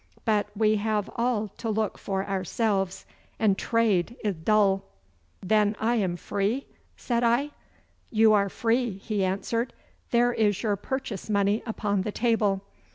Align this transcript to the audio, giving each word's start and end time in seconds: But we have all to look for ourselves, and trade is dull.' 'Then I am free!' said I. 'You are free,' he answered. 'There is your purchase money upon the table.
But 0.25 0.47
we 0.57 0.77
have 0.77 1.11
all 1.15 1.47
to 1.59 1.69
look 1.69 1.99
for 1.99 2.25
ourselves, 2.27 3.05
and 3.37 3.55
trade 3.55 4.15
is 4.23 4.33
dull.' 4.35 4.83
'Then 5.43 5.75
I 5.79 5.93
am 5.97 6.17
free!' 6.17 6.65
said 6.97 7.23
I. 7.23 7.51
'You 8.09 8.33
are 8.33 8.49
free,' 8.49 8.97
he 8.97 9.23
answered. 9.23 9.73
'There 10.09 10.33
is 10.33 10.63
your 10.63 10.75
purchase 10.75 11.29
money 11.29 11.61
upon 11.67 12.01
the 12.01 12.11
table. 12.11 12.63